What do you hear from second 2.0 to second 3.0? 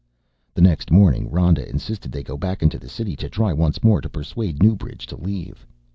they go back into the